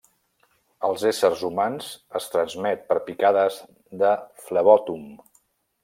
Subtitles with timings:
[0.87, 1.91] En éssers humans
[2.21, 3.61] es transmet per picades
[4.05, 4.13] de
[4.49, 5.07] flebòtom.